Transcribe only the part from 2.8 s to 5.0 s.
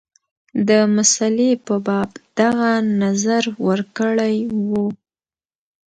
نظر ورکړی وو.